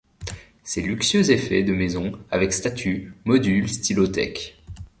Ses 0.63 0.81
luxueux 0.81 1.29
effets 1.29 1.61
de 1.61 1.73
maison 1.73 2.13
avec 2.31 2.53
statues, 2.53 3.13
modules 3.23 3.69
stylo 3.69 4.07
tec. 4.07 4.57